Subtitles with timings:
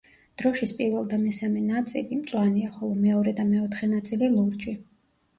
[0.41, 4.75] დროშის პირველ და მესამე ნაწილი მწვანეა, ხოლო მეორე და მეოთხე ნაწილი ლურჯი.